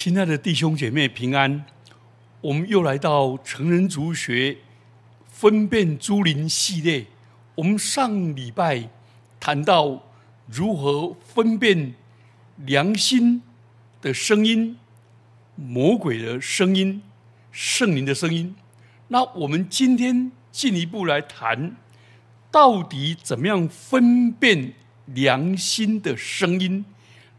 [0.00, 1.62] 亲爱的弟兄姐妹平安，
[2.40, 4.56] 我们又来到成人族学
[5.28, 7.04] 分辨诸灵系列。
[7.54, 8.88] 我们上礼拜
[9.38, 10.02] 谈到
[10.46, 11.92] 如何分辨
[12.56, 13.42] 良心
[14.00, 14.78] 的声音、
[15.54, 17.02] 魔鬼的声音、
[17.52, 18.56] 圣灵的声音。
[19.08, 21.76] 那我们今天进一步来谈，
[22.50, 24.72] 到底怎么样分辨
[25.04, 26.86] 良心的声音？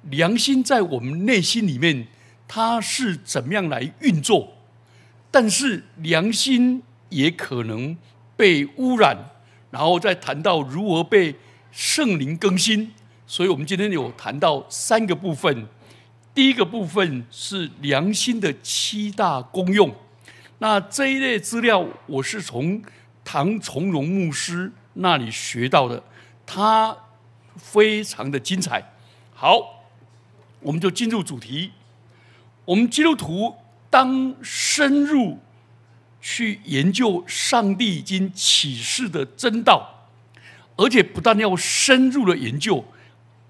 [0.04, 2.06] 良心在我们内心里面。
[2.54, 4.52] 它是怎么样来运作？
[5.32, 7.96] 但是良心也可能
[8.36, 9.18] 被污染，
[9.70, 11.34] 然后再谈到如何被
[11.72, 12.92] 圣灵更新。
[13.26, 15.66] 所以我们今天有谈到三个部分。
[16.36, 19.96] 第一个部分是良心的七大功用。
[20.58, 22.84] 那这一类资料我是从
[23.24, 26.04] 唐从容牧师那里学到的，
[26.46, 26.98] 他
[27.56, 28.92] 非常的精彩。
[29.34, 29.86] 好，
[30.60, 31.72] 我们就进入主题。
[32.72, 33.54] 我们基督徒
[33.90, 35.38] 当深入
[36.22, 40.08] 去研究上帝已经启示的真道，
[40.78, 42.86] 而且不但要深入的研究，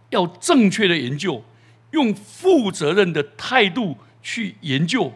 [0.09, 1.43] 要正确的研究，
[1.91, 5.13] 用负责任的态度去研究，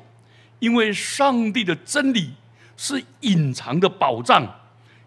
[0.59, 2.33] 因为上帝的真理
[2.77, 4.47] 是隐藏的宝藏，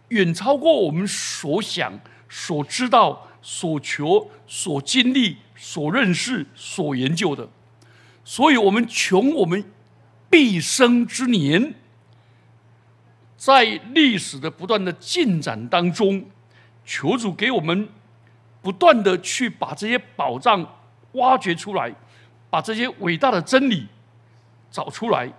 [0.09, 7.49] 远超过我们所想、所知道、所求、所经历、所认识、所研究的。
[8.31, 9.65] 所以，我们穷我们
[10.29, 11.75] 毕生之年，
[13.39, 16.27] 在历史的不断的进展当中，
[16.85, 17.89] 求主给我们
[18.61, 20.75] 不断的去把这些宝藏
[21.13, 21.95] 挖掘出来，
[22.51, 23.87] 把这些伟大的真理
[24.71, 25.33] 找出来，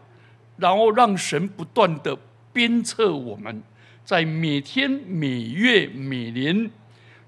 [0.58, 2.17] 然后让神不断的
[2.52, 3.62] 鞭策我们，
[4.04, 6.72] 在每天、每月、每年，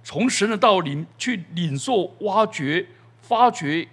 [0.03, 2.87] 从神的道理去领受、挖掘、
[3.21, 3.87] 发掘。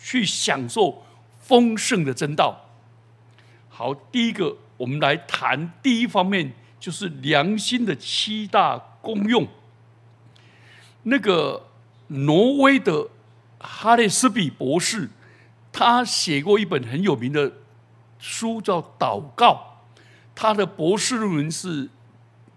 [0.00, 1.04] 去享受
[1.38, 2.70] 丰盛的真道。
[3.68, 9.46] 好，第一个，我们来谈第一方面，就是良心的七大功用。
[11.04, 11.68] 那个
[12.08, 13.08] 挪威的
[13.58, 15.08] 哈里斯比博士，
[15.72, 17.52] 他写过一本很有名的
[18.18, 19.78] 书，叫《祷告》。
[20.34, 21.88] 他的博士论文是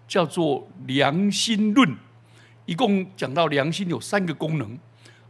[0.06, 1.88] 叫做《良心论》，
[2.66, 4.78] 一共讲到良心有三个功能。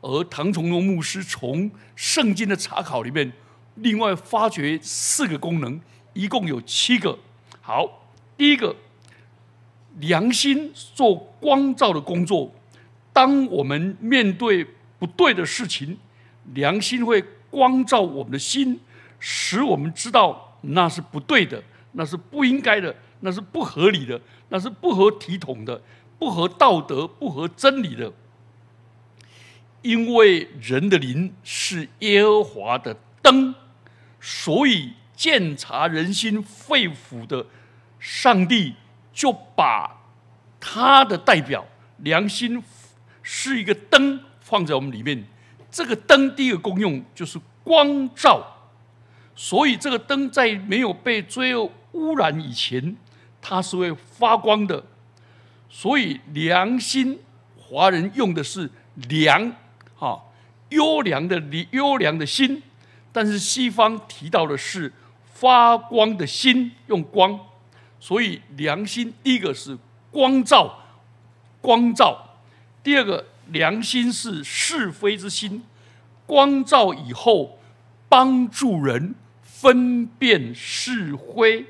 [0.03, 3.33] 而唐崇荣牧师从圣经的查考里面，
[3.77, 5.81] 另外发掘四个功能，
[6.13, 7.19] 一共有七个。
[7.61, 8.05] 好，
[8.37, 8.75] 第一个，
[10.01, 12.53] 良心做光照的工作。
[13.13, 14.67] 当我们面对
[14.99, 15.97] 不对的事情，
[16.55, 18.81] 良心会光照我们的心，
[19.21, 21.63] 使我们知道那是不对的，
[21.93, 25.81] 那是不应该的，那是不合理的，那是不合体统的，
[26.19, 28.13] 不合道德，不合真理的。
[29.83, 33.55] 因为人的灵是耶和华的灯，
[34.21, 37.45] 所以鉴察人心肺腑的
[37.99, 38.75] 上帝
[39.13, 40.01] 就把
[40.61, 41.67] 他的代表
[41.99, 42.63] 良心
[43.23, 45.25] 是一个灯放在我们里面。
[45.71, 48.45] 这个灯第一个功用就是光照，
[49.35, 52.97] 所以这个灯在没有被罪恶污染以前，
[53.41, 54.85] 它是会发光的。
[55.69, 57.19] 所以良心，
[57.57, 58.71] 华人用的是
[59.09, 59.53] 良。
[60.03, 60.19] 啊，
[60.71, 61.41] 优良的
[61.71, 62.61] 优良的心，
[63.13, 64.93] 但是西方提到的是
[65.33, 67.39] 发光的心，用光，
[68.01, 69.79] 所以良心第一个是
[70.11, 70.81] 光照，
[71.61, 72.41] 光照；
[72.83, 75.63] 第二个良心是是非之心，
[76.27, 77.61] 光照以后
[78.09, 79.15] 帮助人
[79.45, 81.67] 分辨是非，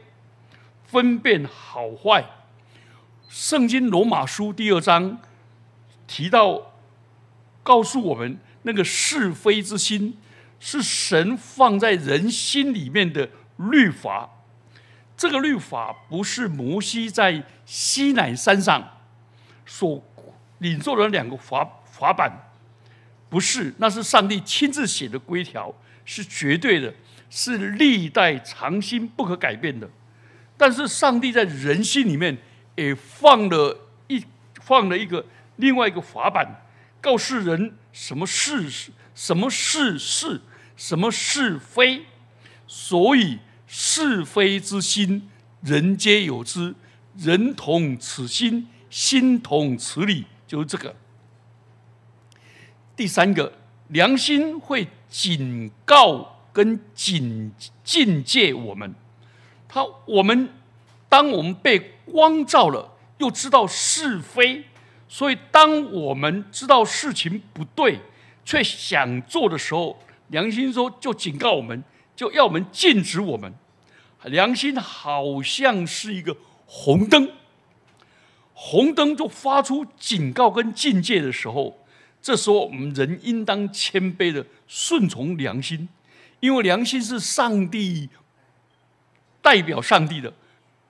[0.87, 2.25] 分辨好坏。
[3.28, 5.19] 圣经罗马书第二章
[6.06, 6.72] 提到。
[7.62, 10.16] 告诉我们，那个是非之心
[10.58, 14.28] 是神放在人心里面的律法。
[15.16, 18.98] 这个律法不是摩西在西乃山上
[19.64, 20.02] 所
[20.58, 22.50] 领受的两个法法版，
[23.28, 25.72] 不是，那是上帝亲自写的规条，
[26.04, 26.92] 是绝对的，
[27.30, 29.88] 是历代常新不可改变的。
[30.56, 32.36] 但是上帝在人心里面
[32.76, 34.24] 也放了一
[34.60, 35.24] 放了一个
[35.56, 36.47] 另外一个法版。
[37.03, 38.71] 告诉人什么是
[39.15, 40.41] 什么是是，
[40.77, 42.07] 什么是非，
[42.66, 45.28] 所以是非之心，
[45.60, 46.75] 人皆有之。
[47.19, 50.97] 人同此心，心同此理，就是这个。
[52.97, 53.53] 第三个，
[53.89, 57.53] 良心会警告跟警
[57.84, 58.95] 警戒我们。
[59.69, 60.49] 他我们
[61.09, 64.65] 当我们被光照了，又知道是非。
[65.14, 68.00] 所以，当我们知道事情不对，
[68.47, 71.84] 却想做的时候，良心说就警告我们，
[72.16, 73.53] 就要我们禁止我们。
[74.24, 77.30] 良心好像是一个红灯，
[78.54, 81.84] 红灯就发出警告跟境界的时候，
[82.22, 85.91] 这时候我们人应当谦卑的顺从良心，
[86.41, 88.08] 因为良心是上帝
[89.42, 90.32] 代表上帝的，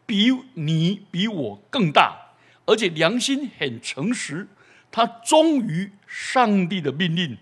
[0.06, 2.21] 比你比我更大，
[2.64, 4.46] 而且良心很诚实，
[4.90, 7.36] 他忠于上帝的命令，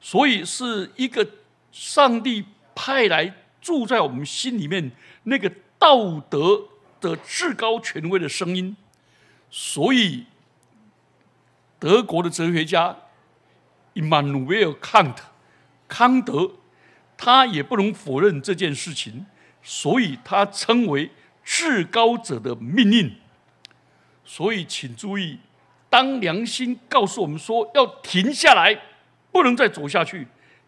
[0.00, 1.26] 所以是一个
[1.70, 2.44] 上帝
[2.74, 3.34] 派来。
[3.62, 4.90] 住在我们心里面
[5.22, 5.48] 那个
[5.78, 6.64] 道德
[7.00, 8.76] 的至高权威的声音，
[9.52, 10.24] 所以
[11.78, 12.96] 德国的哲学家
[13.92, 15.26] 伊曼努维尔·康特
[15.86, 16.50] 康德，
[17.16, 19.26] 他也不能否认这件事情，
[19.62, 21.12] 所以他称为
[21.44, 23.14] 至高者的命令。
[24.24, 25.38] 所以请注意，
[25.88, 28.80] 当良心告诉我们说要停下来，
[29.30, 30.26] 不能再走下去，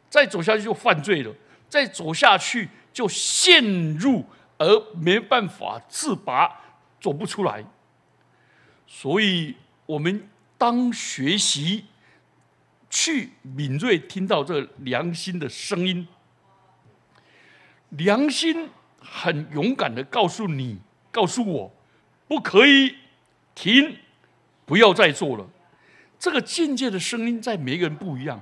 [0.08, 1.34] 再走下去就犯罪了，
[1.68, 2.68] 再走下去。
[2.94, 4.24] 就陷入
[4.56, 6.60] 而没办法自拔，
[7.00, 7.64] 走不出来。
[8.86, 11.86] 所以，我们当学习
[12.88, 16.06] 去敏锐听到这良心的声音，
[17.88, 18.70] 良心
[19.00, 20.78] 很勇敢的告诉你，
[21.10, 21.72] 告诉我，
[22.28, 22.94] 不可以
[23.54, 23.96] 停，
[24.66, 25.48] 不要再做了。
[26.18, 28.40] 这个境界的声音在每个人不一样，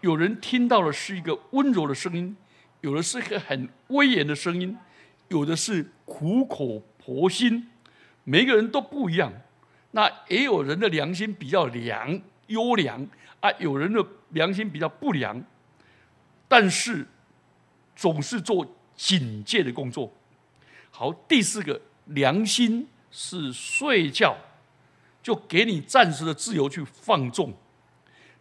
[0.00, 2.36] 有人听到的是一个温柔的声音。
[2.82, 4.74] 有的是一个很威严的声音，
[5.28, 7.68] 有的是苦口婆心，
[8.24, 9.30] 每个人都不一样。
[9.90, 13.06] 那也有人的良心比较良、优良
[13.40, 15.44] 啊，有人的良心比较不良，
[16.48, 17.06] 但是
[17.94, 18.66] 总是做
[18.96, 20.10] 警戒的工作。
[20.90, 24.34] 好，第四个良心是睡觉，
[25.22, 27.54] 就给你暂时的自由去放纵。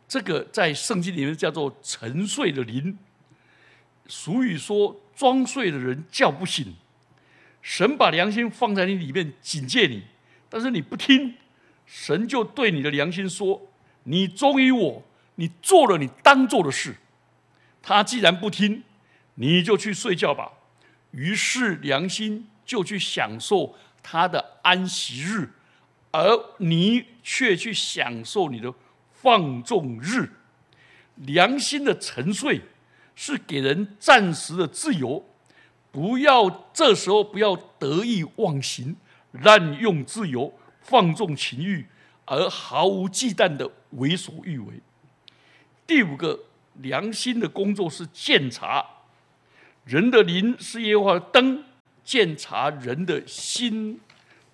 [0.08, 2.98] 这个在圣经里面叫做沉睡的灵。
[4.08, 6.76] 俗语说：“装睡的人叫不醒。”
[7.62, 10.04] 神把良心放在你里面警戒你，
[10.50, 11.36] 但是你不听，
[11.86, 13.70] 神就对你的良心说
[14.06, 15.04] ：“你忠于我，
[15.36, 16.96] 你做了你当做的事。”
[17.84, 18.84] 他既然不听，
[19.36, 20.54] 你就去睡觉吧。
[21.12, 25.50] 于是良心就去享受他的安息日，
[26.12, 28.74] 而你却去享受你的
[29.12, 30.32] 放纵日。
[31.16, 32.62] 良心的沉睡。
[33.22, 35.26] 是给人暂时的自由，
[35.92, 38.96] 不要这时候不要得意忘形，
[39.32, 41.86] 滥用自由，放纵情欲，
[42.24, 44.80] 而毫无忌惮的为所欲为。
[45.86, 46.46] 第五个
[46.76, 48.86] 良心的工作是鉴察，
[49.84, 51.66] 人的灵是耶和华的灯，
[52.06, 54.00] 鉴察人的心，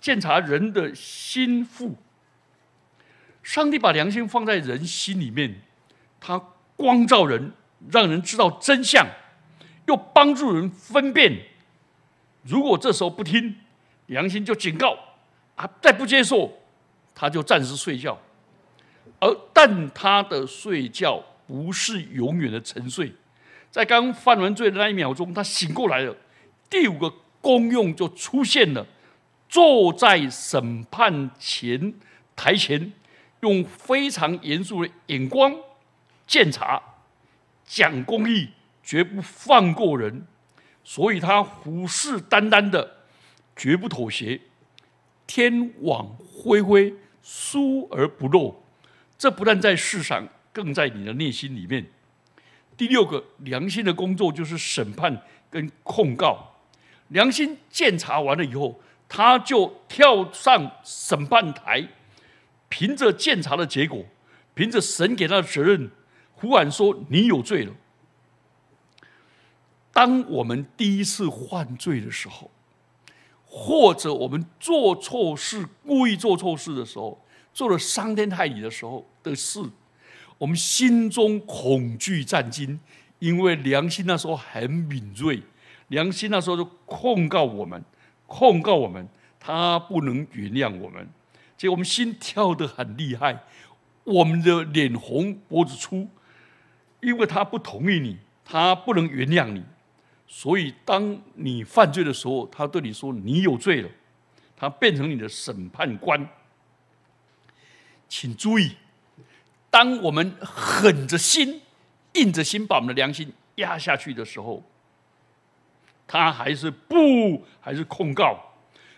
[0.06, 1.96] 鉴察人的心腹。
[3.42, 5.62] 上帝把良心放在人心里面，
[6.20, 6.40] 他
[6.76, 7.54] 光照人。
[7.92, 9.06] 让人知道真相，
[9.86, 11.46] 又帮助人分辨。
[12.44, 13.58] 如果这时候不听，
[14.08, 14.98] 良心就警告
[15.56, 16.52] 啊，再不接受，
[17.14, 18.18] 他就暂时睡觉。
[19.20, 23.14] 而但他的睡觉不是永远的沉睡，
[23.70, 26.16] 在刚犯完罪的那一秒钟，他醒过来了。
[26.68, 28.88] 第五个功用就出现了，
[29.48, 31.94] 坐在审判前
[32.36, 32.92] 台前，
[33.42, 35.56] 用非常严肃的眼光
[36.28, 36.82] 检查。
[37.66, 38.50] 讲公义，
[38.84, 40.28] 绝不放过人，
[40.84, 42.98] 所以他虎视眈眈的，
[43.56, 44.40] 绝不妥协。
[45.26, 46.94] 天网恢恢，
[47.24, 48.64] 疏而不漏。
[49.18, 51.88] 这不但在世上，更在你的内心里面。
[52.78, 56.56] 第六个良心的工作就是审判跟控告。
[57.08, 61.88] 良心检查完了以后，他就跳上审判台，
[62.70, 64.06] 凭着检查的结果，
[64.54, 65.92] 凭着神给他的责任。
[66.34, 67.74] 忽然说：“你有罪了。”
[69.94, 72.52] 当我们第一次犯罪的时候，
[73.46, 79.64] 或者我们做错事、故意做错事的时候，做了伤天害理的时候的事，
[80.38, 82.78] 我们心中恐惧战惊，
[83.20, 85.42] 因为良心那时候很敏锐，
[85.88, 87.82] 良心那时候就控告我们，
[88.28, 89.08] 控告我们，
[89.40, 91.08] 他不能原谅我们，
[91.58, 93.44] 结果我们心跳得很厉害，
[94.04, 96.08] 我们的脸红脖子粗。
[97.02, 99.64] 因为他不同意你，他不能原谅你，
[100.28, 103.90] 所以当你犯罪的时候，他对你说你有罪了，
[104.56, 106.28] 他变成你的审判官。
[108.10, 108.72] 请注意，
[109.70, 111.62] 当我们狠着心、
[112.14, 114.64] 硬着心把我们的良心压下去的时候，
[116.08, 118.38] 他还是不还是控告？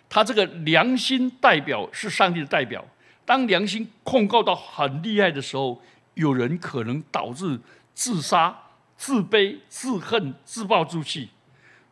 [0.09, 2.85] 他这个良心代表是上帝的代表。
[3.25, 5.81] 当良心控告到很厉害的时候，
[6.13, 7.59] 有人可能导致。
[7.99, 8.55] 自杀
[8.95, 11.29] 自卑、自恨、自暴自弃，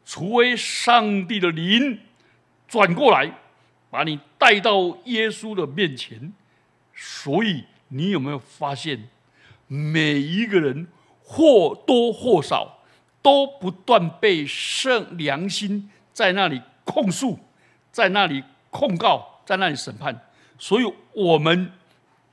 [0.06, 2.00] 除非上帝的灵
[2.68, 3.40] 转过来，
[3.90, 6.32] 把你带到耶稣的面前。
[6.94, 9.10] 所以，你有没有发现，
[9.66, 10.88] 每一个人
[11.24, 12.75] 或多或少
[13.26, 17.40] 都不断被圣良心在那里控诉，
[17.92, 20.30] 在那里控告，在那里审判。
[20.60, 21.72] 所以，我们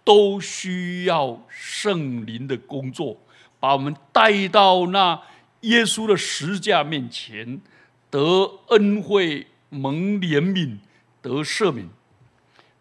[0.04, 3.16] 都需要圣灵的工作，
[3.58, 5.18] 把我们带到那
[5.62, 7.62] 耶稣的十架面前，
[8.10, 10.76] 得恩惠、蒙怜悯、
[11.22, 11.88] 得赦免。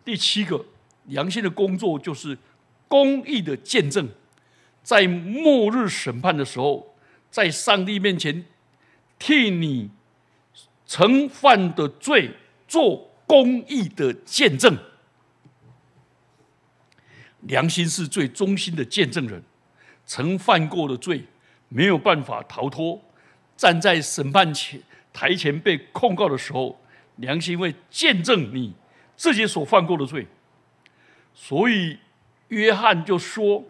[0.04, 0.66] 第七个
[1.06, 2.38] 良心的工作就是
[2.90, 4.10] 公义的见证，
[4.84, 6.91] 在末日审判的时候，
[7.32, 8.46] 在上帝面前
[9.18, 9.90] 替你
[10.86, 12.30] 曾犯的罪
[12.68, 14.78] 做公义的见证。
[17.42, 19.42] 良心是最忠心的见证人，
[20.06, 21.24] 曾犯过的罪
[21.70, 23.02] 没有办法逃脱。
[23.58, 24.82] 站在审判前
[25.14, 26.80] 台前被控告的时候，
[27.18, 28.74] 良心会见证你
[29.16, 30.28] 自己所犯过的罪。
[31.34, 31.98] 所以
[32.50, 33.64] 约翰就说：“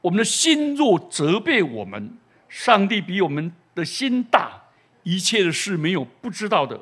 [0.00, 2.16] 我们的心若责备我们，
[2.52, 4.62] 上帝比我们的心大，
[5.04, 6.78] 一切的事没有不知道的。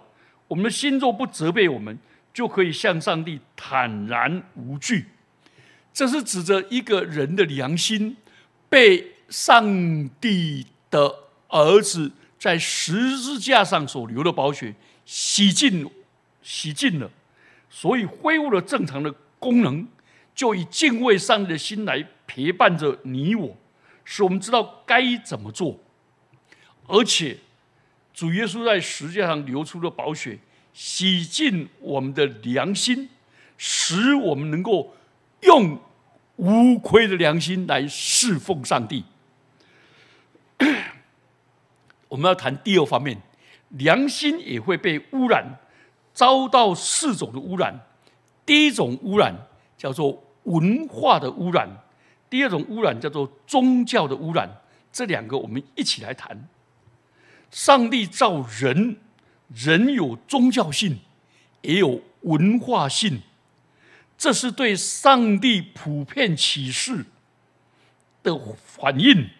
[0.48, 1.96] 我们的心若不责备我们，
[2.34, 5.06] 就可以向上帝坦然无惧。”
[5.94, 8.16] 这是指着一个人的良心
[8.68, 11.14] 被上帝的
[11.48, 14.74] 儿子在十字架上所流的宝血
[15.04, 15.88] 洗净、
[16.42, 17.08] 洗净了，
[17.68, 19.86] 所以恢复了正常的功能，
[20.34, 23.56] 就以敬畏上帝的心来陪伴着你我，
[24.12, 25.78] 使我们知道该怎么做。
[26.88, 27.38] 而且，
[28.12, 30.36] 主耶稣在十字架上流出的宝血
[30.72, 33.08] 洗净我们的良心，
[33.56, 34.96] 使我们能够。
[35.42, 35.78] 用
[36.36, 39.02] 无愧的良心来侍奉上帝。
[42.08, 43.18] 我们要谈第二方面，
[43.70, 45.58] 良心也会被污染，
[46.12, 47.80] 遭到四种的污染。
[48.44, 49.34] 第一种污染
[49.78, 51.66] 叫做文化的污染，
[52.30, 54.62] 第二种污染叫做宗教的污染。
[54.92, 56.48] 这两个我们一起来谈。
[57.50, 58.96] 上帝造人，
[59.52, 61.00] 人有宗教性，
[61.62, 63.20] 也有文化性。
[64.16, 67.06] 这是对上帝普遍启示
[68.22, 69.30] 的反应。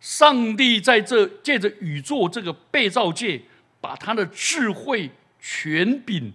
[0.00, 3.42] 上帝在这借着宇宙这个被造界，
[3.80, 6.32] 把他的智慧、权柄、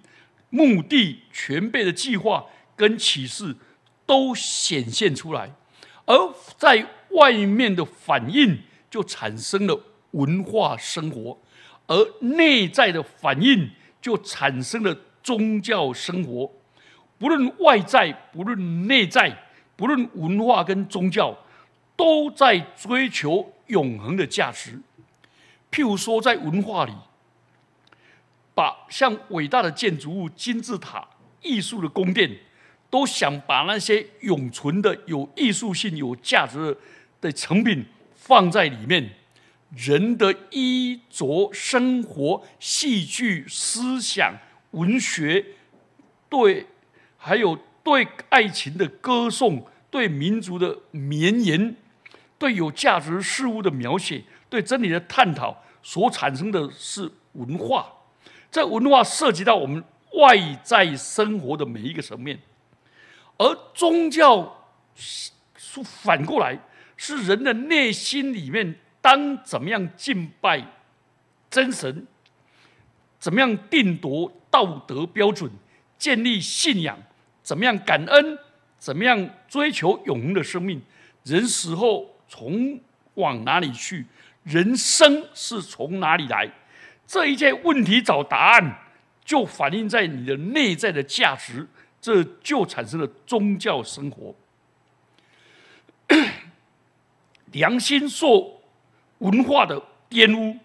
[0.50, 3.55] 目的、全备的计划跟启示
[4.05, 5.51] 都显现出来，
[6.05, 8.59] 而在外面的反应
[8.89, 9.79] 就产生了
[10.12, 11.38] 文化生活，
[11.88, 13.71] 而内在的反应
[14.01, 16.51] 就产生了宗教生活。
[17.17, 19.45] 不论外在，不论内在，
[19.75, 21.38] 不论文化跟宗教，
[21.95, 24.79] 都在追求永恒的价值。
[25.71, 26.93] 譬如说，在文化里，
[28.53, 31.07] 把像伟大的建筑物、金字塔、
[31.41, 32.29] 艺术的宫殿，
[32.89, 36.77] 都想把那些永存的、有艺术性、有价值
[37.20, 39.10] 的成品放在里面。
[39.75, 44.36] 人的衣着、生活、戏剧、思想、
[44.72, 45.46] 文学，
[46.30, 46.68] 对。
[47.18, 51.75] 还有对爱情的歌颂，对民族的绵延，
[52.38, 57.92] 对有价值事物的描写，对真理的探讨，所产生的是文化。
[58.51, 62.39] 这文化涉及到我们外在生活的每一个层面，
[63.38, 65.32] 而宗教是
[65.84, 66.58] 反过来，
[66.96, 70.65] 是人的内心里面当怎么样敬拜
[71.50, 72.08] 真神，
[73.20, 75.51] 怎么样定夺道德标准，
[75.98, 76.98] 建立信仰。
[77.44, 78.38] 怎么样感恩？
[78.80, 80.82] 怎么样追求永恒的生命？
[81.24, 82.80] 人死后从
[83.15, 84.06] 往哪里去？
[84.44, 86.50] 人生是从哪里来？
[87.06, 88.80] 这一切问题找答案，
[89.24, 91.68] 就反映在你的内在的价值，
[92.05, 94.35] 这就产生了宗教生活。
[97.51, 98.62] 良心受
[99.17, 100.59] 文化的玷污，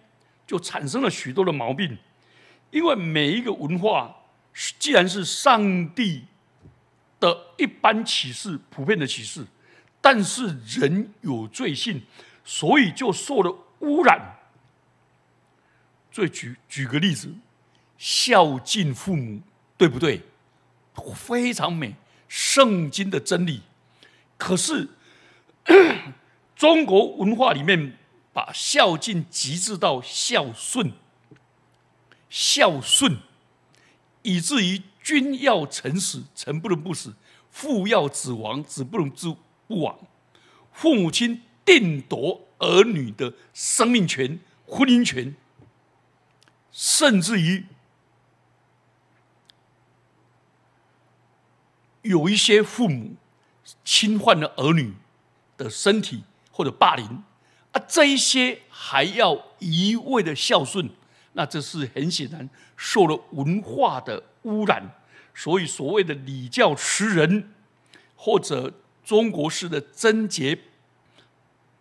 [0.47, 1.97] 就产生了许多的毛病。
[2.71, 4.15] 因为每一个文化，
[4.79, 6.25] 既然是上帝。
[7.19, 9.47] 的一般启示，普遍的启示，
[10.01, 12.01] 但是人有罪性，
[12.43, 14.39] 所以就受了污染。
[16.11, 17.35] 最举举个例子，
[17.99, 19.43] 孝敬父母，
[19.77, 20.23] 对不对？
[21.15, 21.95] 非常美，
[22.29, 23.63] 圣经的真理。
[24.37, 24.89] 可是
[26.57, 27.97] 中国文化里面
[28.33, 30.93] 把孝敬极致到孝顺，
[32.29, 33.19] 孝顺，
[34.23, 34.83] 以至于。
[35.03, 37.13] 君要臣死，臣不能不死；
[37.51, 39.99] 父要子亡，子不能不不亡。
[40.75, 45.35] 父母亲定夺儿女的生命权、婚姻权，
[46.71, 47.65] 甚至于
[52.03, 53.15] 有一些父母
[53.85, 54.95] 侵犯了儿女
[55.57, 57.23] 的身体或者霸凌
[57.73, 60.91] 啊，这一些还要一味的孝顺，
[61.35, 64.95] 那这是很显然受了文化的污染。
[65.33, 67.53] 所以，所谓的礼教吃人，
[68.17, 68.73] 或者
[69.05, 70.59] 中国式的贞节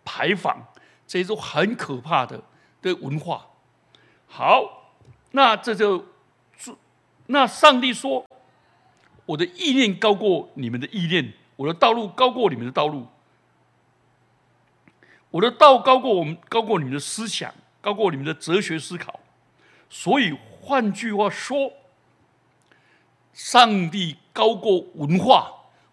[0.04, 0.68] 牌坊，
[1.06, 2.42] 这种很可怕的
[2.80, 3.48] 的文化。
[4.26, 4.94] 好，
[5.32, 6.06] 那这就，
[7.26, 8.24] 那上帝说，
[9.30, 13.06] 我的意念高过你们的意念，我的道路高过你们的道路，
[15.30, 19.20] 我的道高过我们，高过你们的思想，高过你们的哲学思考。
[19.88, 21.72] 所以，换句话说。
[23.32, 25.52] 上帝高过文化，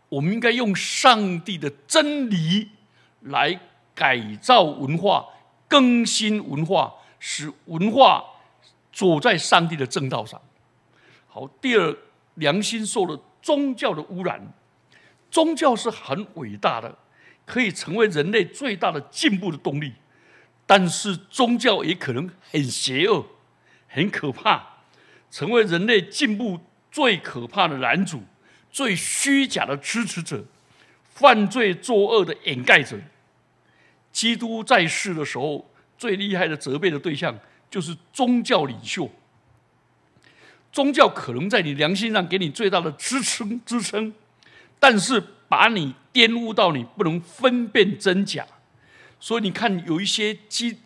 [0.10, 2.72] 我们应该用上帝的真理
[3.22, 3.60] 来
[3.94, 5.28] 改造文化、
[5.68, 8.26] 更新文化，使文化
[8.92, 10.42] 走在上帝的正道上。
[11.28, 11.96] 好，第二，
[12.38, 14.52] 良心受了宗教的污染，
[15.30, 16.98] 宗教是很伟大的，
[17.46, 19.94] 可以成为人类最大的进步的动力，
[20.66, 23.24] 但是宗教也可能很邪恶、
[23.88, 24.80] 很可怕，
[25.30, 26.60] 成为人类进步。
[26.90, 28.24] 最可怕的男主，
[28.72, 30.44] 最虚假的支持者，
[31.04, 32.98] 犯罪作恶的掩盖者。
[34.12, 37.38] 基督在世的时候，最厉害的责备的对象
[37.70, 39.08] 就是宗教领袖。
[40.78, 44.14] 宗教可能在你良心上给你最大的支撑支撑，
[44.80, 45.20] 但是
[45.50, 48.46] 把你玷污到你不能分辨真假。
[49.20, 50.78] 所以你看，有一些基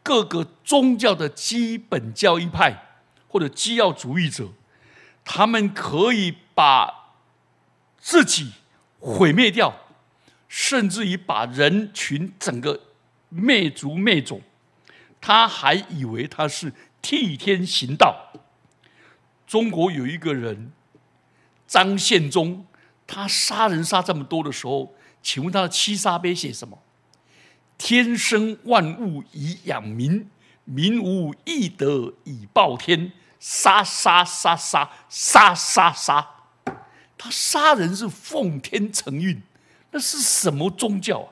[0.00, 4.48] 各个宗教的基本教义派或者基要主义者。
[5.24, 7.16] 他们可以把
[7.98, 8.52] 自己
[9.00, 9.74] 毁灭掉，
[10.48, 12.78] 甚至于把人群整个
[13.28, 14.40] 灭族灭种。
[15.20, 18.32] 他还以为他是替天行道。
[19.52, 20.72] 中国有一个人
[21.66, 22.64] 张献忠，
[23.06, 26.78] 他杀人杀这么多的时候，请问他的七杀碑写什么？
[27.76, 30.30] 天生万物以养民，
[30.64, 33.12] 民无义德以报天。
[33.38, 36.28] 杀杀杀杀杀杀杀！
[37.18, 39.42] 他杀人是奉天承运，
[39.90, 41.28] 那是什么宗教啊？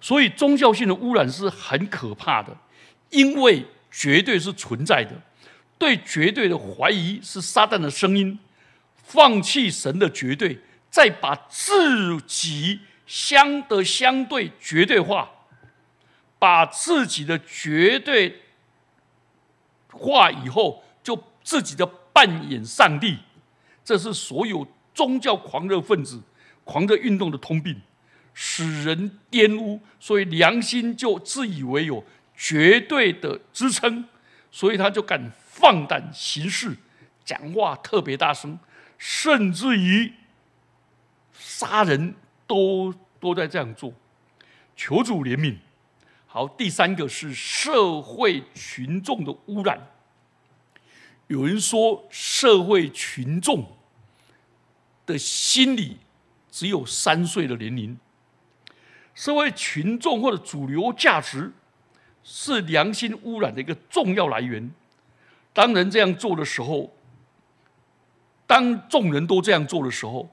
[0.00, 2.56] 所以宗教性的污染是很可怕的，
[3.10, 5.20] 因为绝对是存在的。
[5.82, 8.38] 对绝对的怀疑是撒旦的声音，
[8.94, 10.56] 放弃神的绝对，
[10.88, 15.28] 再把自己相的相对绝对化，
[16.38, 18.40] 把自己的绝对。
[19.90, 23.18] 化以后，就自己的扮演上帝，
[23.84, 26.22] 这是所有宗教狂热分子、
[26.62, 27.82] 狂热运动的通病，
[28.32, 32.04] 使人玷污，所以良心就自以为有
[32.36, 34.04] 绝对的支撑，
[34.52, 36.74] 所以他就敢放胆行事，
[37.26, 38.58] 讲话特别大声，
[38.96, 40.10] 甚至于
[41.30, 42.14] 杀人
[42.46, 43.92] 都都在这样做，
[44.74, 45.58] 求主怜悯。
[46.26, 49.78] 好，第三个是社会群众的污染。
[51.26, 53.76] 有人说，社会群众
[55.04, 55.98] 的心理
[56.50, 57.98] 只有三岁的年龄。
[59.14, 61.52] 社会群众或者主流价值
[62.24, 64.72] 是良心污染的一个重要来源。
[65.52, 66.92] 当人这样做的时候，
[68.46, 70.28] 当众人都这样做的时候，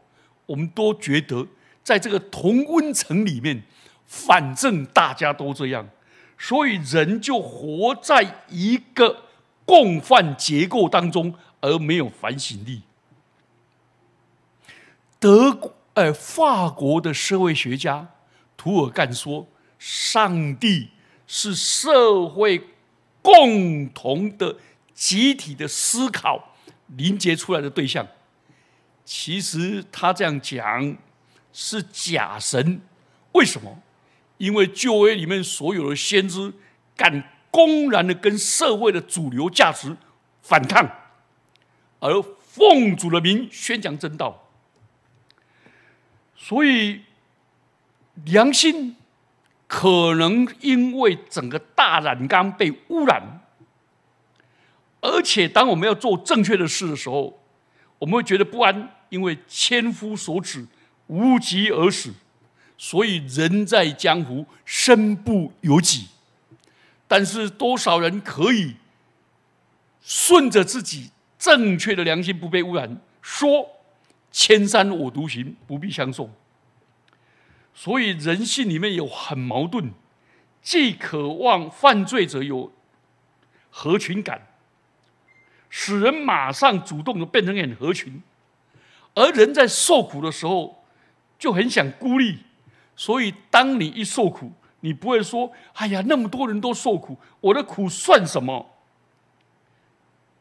[0.45, 1.47] 我们都觉得
[1.83, 3.63] 在这个同温层里面。
[4.11, 5.87] 反正大家都这样，
[6.35, 9.25] 所以人就活在一个
[9.65, 12.81] 共犯结构当中，而没有反省力。
[15.19, 18.07] 德国，呃，法国的社会学家
[18.57, 19.45] 图尔干说
[19.77, 20.89] ：“上帝
[21.27, 22.63] 是社会
[23.21, 24.55] 共同的
[24.99, 26.55] 集体的思考
[26.97, 28.05] 凝结出来的对象。”
[29.05, 30.97] 其实他这样讲
[31.53, 32.81] 是假神，
[33.31, 33.81] 为什么？
[34.37, 36.53] 因为旧约里面所有的先知
[36.95, 39.97] 敢公然的跟社会的主流价值
[40.41, 40.87] 反抗，
[41.99, 44.47] 而奉主的名宣讲真道，
[46.35, 47.01] 所以
[48.25, 48.95] 良心
[49.67, 53.41] 可能因为整个大染缸被污染，
[55.01, 57.41] 而且当我们要做正确的事的时候，
[57.97, 60.65] 我们会觉得不安，因为千夫所指，
[61.07, 62.13] 无疾而死。
[62.77, 66.07] 所以人在江湖，身不由己。
[67.07, 68.75] 但是多少人可以
[70.01, 73.69] 顺着自己正确的良心，不被污染，说
[74.31, 76.31] 千山我独行，不必相送。
[77.73, 79.91] 所以人性里面有很矛盾，
[80.61, 82.71] 既渴望犯罪者有
[83.69, 84.47] 合群感，
[85.69, 88.21] 使人马上主动的变成很合群，
[89.13, 90.83] 而人在受苦的时候
[91.37, 92.39] 就很想孤立，
[92.95, 94.51] 所以当你一受苦，
[94.81, 98.75] 你不会说：“哎呀，那么多人都受苦，我的苦算什么？”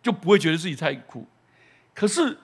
[0.01, 1.27] 就不会觉得自己太苦。
[1.93, 2.39] 可是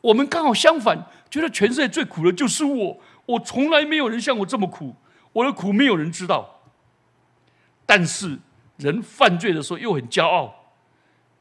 [0.00, 3.00] 我们刚好相反，觉得全世界最苦的就是我。
[3.26, 4.94] 我从来没有人像我这么苦，
[5.32, 6.62] 我的苦没有人知道。
[7.84, 8.38] 但是
[8.76, 10.59] 人犯罪的时候又很骄傲，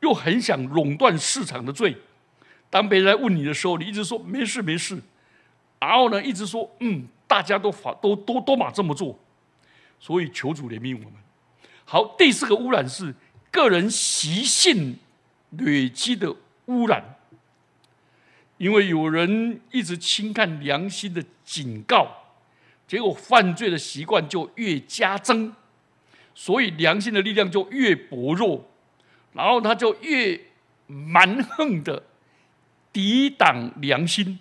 [0.01, 1.95] 又很想垄断市场的罪。
[2.69, 5.01] 当别人来问你的时候，你一直说没事没事，
[5.79, 9.17] 然后呢，一直说嗯，大家都法都都都嘛这么做。
[9.99, 11.13] 所以求主怜悯我们。
[11.85, 13.13] 好，第四个污染是
[13.51, 14.97] 个人习性
[15.51, 16.35] 累积的
[16.65, 17.15] 污染。
[18.57, 22.07] 因为有人一直轻看良心的警告，
[22.85, 25.55] 结果犯罪的习惯就越加增，
[26.35, 28.69] 所以良心的力量就越薄弱，
[29.33, 30.39] 然后他就越
[30.87, 32.03] 蛮横的
[32.91, 34.39] 抵挡良心，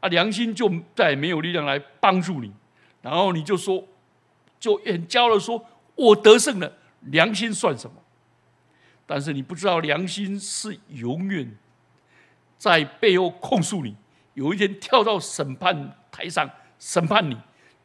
[0.00, 2.52] 啊，良心就再也没有力量来帮助你，
[3.02, 3.86] 然后你就说，
[4.60, 7.96] 就很骄傲的说，我得胜了，良心算什么？
[9.06, 11.56] 但是你不知道，良心是永远。
[12.56, 13.96] 在背后控诉你，
[14.34, 17.36] 有一天跳到审判台上审判你，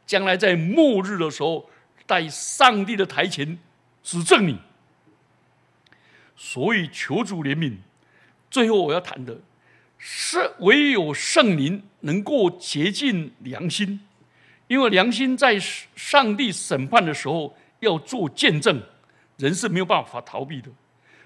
[0.06, 1.68] 将来在末日的时候，
[2.06, 3.58] 在上帝的台前
[4.04, 4.56] 指证你。
[6.38, 7.76] 所以求主怜悯。
[8.48, 9.38] 最后我要谈的
[9.98, 14.00] 是，唯有圣灵能够洁净良心，
[14.68, 18.80] 因为良心在上帝审判的时候要做见证，
[19.36, 20.70] 人是没有办法逃避的。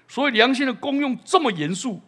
[0.07, 2.01] 所以良心的功用这么严肃，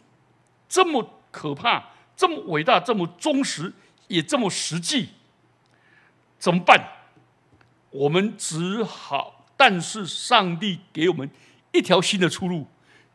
[0.68, 1.12] 这么。
[1.32, 3.70] 可怕，这么伟大，这么忠实，
[4.08, 5.10] 也这么实际，
[6.38, 6.82] 怎么办？
[7.90, 11.28] 我们只好，但是上帝给我们
[11.72, 12.66] 一条新的出路，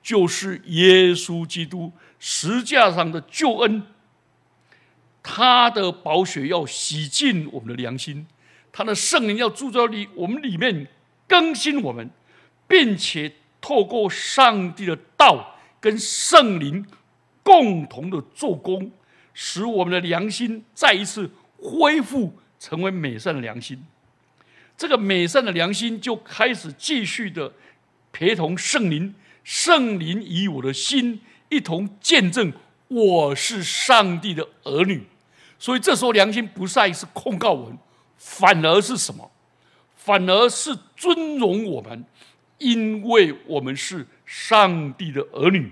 [0.01, 3.83] 就是耶稣基督十架上的救恩，
[5.21, 8.25] 他的宝血要洗净我们的良心，
[8.71, 10.87] 他的圣灵要住在里我们里面
[11.27, 12.09] 更新我们，
[12.67, 16.85] 并且透过上帝的道跟圣灵。
[17.43, 18.91] 共同的做工，
[19.33, 23.83] 使我们的良心再一次恢复成为美善的良心。
[24.77, 27.51] 这个美善的良心就开始继续的
[28.11, 29.11] 陪同圣灵，
[29.43, 32.53] 圣灵以我的心一同见证
[32.87, 35.07] 我是上帝的儿女。
[35.57, 37.77] 所以这时候良心不再是控告我们，
[38.17, 39.31] 反而是什么？
[39.95, 42.03] 反而是尊荣我们，
[42.57, 45.71] 因为我们是上帝的儿女。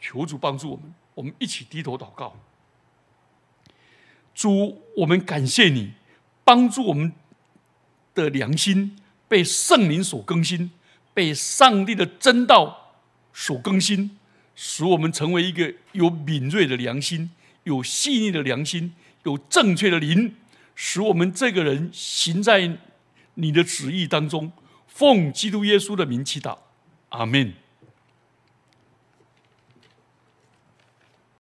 [0.00, 2.34] 求主帮助我们，我们一起低头祷告。
[4.34, 5.92] 主，我们感谢你，
[6.44, 7.12] 帮助我们
[8.14, 8.96] 的良心
[9.28, 10.70] 被圣灵所更新，
[11.16, 12.92] 被上帝的真道
[13.32, 14.18] 所更新，
[14.54, 17.30] 使我们成为一个有敏锐的良心、
[17.64, 18.92] 有细腻的良心、
[19.24, 20.34] 有正确的灵，
[20.74, 22.76] 使我们这个人行在
[23.36, 24.52] 你的旨意当中。
[24.86, 26.58] 奉基督耶稣的名祈祷，
[27.08, 27.54] 阿门。